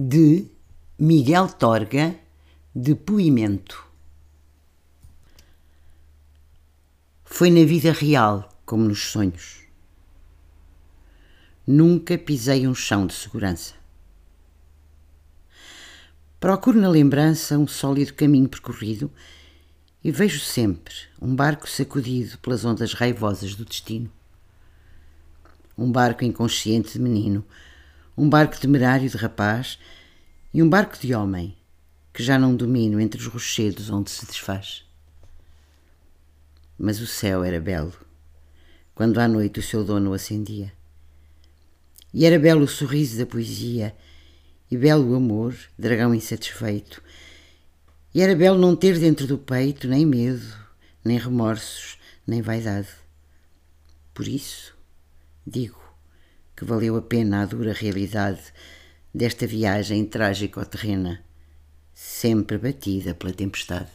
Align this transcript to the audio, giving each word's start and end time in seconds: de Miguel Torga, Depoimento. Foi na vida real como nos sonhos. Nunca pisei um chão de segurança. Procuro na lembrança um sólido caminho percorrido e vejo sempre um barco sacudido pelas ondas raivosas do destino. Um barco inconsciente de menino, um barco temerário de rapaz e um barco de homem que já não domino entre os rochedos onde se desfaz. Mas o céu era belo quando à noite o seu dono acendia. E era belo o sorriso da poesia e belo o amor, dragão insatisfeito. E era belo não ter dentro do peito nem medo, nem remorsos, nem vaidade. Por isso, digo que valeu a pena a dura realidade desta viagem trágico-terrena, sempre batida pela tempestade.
de 0.00 0.46
Miguel 0.96 1.48
Torga, 1.48 2.14
Depoimento. 2.72 3.84
Foi 7.24 7.50
na 7.50 7.64
vida 7.64 7.90
real 7.90 8.48
como 8.64 8.84
nos 8.84 9.10
sonhos. 9.10 9.62
Nunca 11.66 12.16
pisei 12.16 12.68
um 12.68 12.76
chão 12.76 13.08
de 13.08 13.12
segurança. 13.12 13.74
Procuro 16.38 16.80
na 16.80 16.88
lembrança 16.88 17.58
um 17.58 17.66
sólido 17.66 18.14
caminho 18.14 18.48
percorrido 18.48 19.10
e 20.04 20.12
vejo 20.12 20.38
sempre 20.38 20.94
um 21.20 21.34
barco 21.34 21.68
sacudido 21.68 22.38
pelas 22.38 22.64
ondas 22.64 22.92
raivosas 22.92 23.56
do 23.56 23.64
destino. 23.64 24.08
Um 25.76 25.90
barco 25.90 26.24
inconsciente 26.24 26.92
de 26.92 27.00
menino, 27.00 27.44
um 28.18 28.28
barco 28.28 28.58
temerário 28.58 29.08
de 29.08 29.16
rapaz 29.16 29.78
e 30.52 30.60
um 30.60 30.68
barco 30.68 30.98
de 30.98 31.14
homem 31.14 31.56
que 32.12 32.20
já 32.20 32.36
não 32.36 32.56
domino 32.56 33.00
entre 33.00 33.20
os 33.20 33.26
rochedos 33.28 33.90
onde 33.90 34.10
se 34.10 34.26
desfaz. 34.26 34.84
Mas 36.76 37.00
o 37.00 37.06
céu 37.06 37.44
era 37.44 37.60
belo 37.60 37.94
quando 38.92 39.20
à 39.20 39.28
noite 39.28 39.60
o 39.60 39.62
seu 39.62 39.84
dono 39.84 40.12
acendia. 40.12 40.72
E 42.12 42.26
era 42.26 42.40
belo 42.40 42.64
o 42.64 42.68
sorriso 42.68 43.16
da 43.16 43.24
poesia 43.24 43.94
e 44.68 44.76
belo 44.76 45.12
o 45.12 45.14
amor, 45.14 45.56
dragão 45.78 46.12
insatisfeito. 46.12 47.00
E 48.12 48.20
era 48.20 48.34
belo 48.34 48.58
não 48.58 48.74
ter 48.74 48.98
dentro 48.98 49.28
do 49.28 49.38
peito 49.38 49.86
nem 49.86 50.04
medo, 50.04 50.52
nem 51.04 51.18
remorsos, 51.18 51.96
nem 52.26 52.42
vaidade. 52.42 52.88
Por 54.12 54.26
isso, 54.26 54.76
digo 55.46 55.87
que 56.58 56.64
valeu 56.64 56.96
a 56.96 57.02
pena 57.02 57.42
a 57.42 57.46
dura 57.46 57.72
realidade 57.72 58.52
desta 59.14 59.46
viagem 59.46 60.04
trágico-terrena, 60.04 61.24
sempre 61.94 62.58
batida 62.58 63.14
pela 63.14 63.32
tempestade. 63.32 63.92